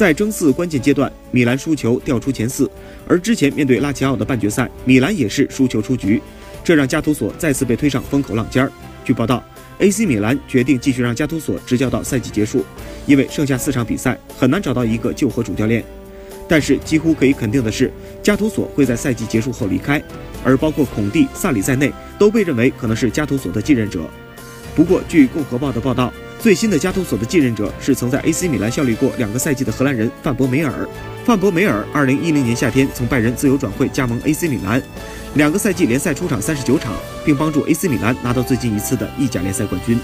[0.00, 2.70] 在争四关键阶段，米兰输球掉出前四，
[3.06, 6.22] 而之前面对拉齐奥的半决赛，米兰也是输球出局，
[6.64, 8.72] 这让加图索再次被推上风口浪尖儿。
[9.04, 9.44] 据报道
[9.78, 12.64] ，AC 米兰决定继续让加图索执教到赛季结束，
[13.04, 15.84] 因为剩下四场比赛很难找到一个救火主教练。
[16.48, 17.92] 但是几乎可以肯定的是，
[18.22, 20.02] 加图索会在赛季结束后离开，
[20.42, 24.08] 而包括孔蒂、萨里在内都被认为可能是加图索的继任者。
[24.74, 26.10] 不过，据《共和报》的报道，
[26.42, 30.88] 最新的加图索的继任者是曾在 AC 米兰效力过两个赛季的荷兰人范博梅尔。
[31.22, 34.82] 范博梅尔2010年夏天从拜仁自由转会加盟 AC 米兰，
[35.34, 36.94] 两个赛季联赛出场39场，
[37.26, 40.00] 并帮助 AC 米兰拿到最近一次的意甲联赛冠军。